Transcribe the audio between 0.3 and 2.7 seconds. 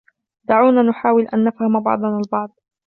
دعونا نحاول أن نفهم بعضنا البعض